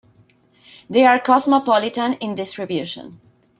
They 0.89 1.05
are 1.05 1.19
cosmopolitan 1.19 2.13
in 2.13 2.33
distribution. 2.33 3.19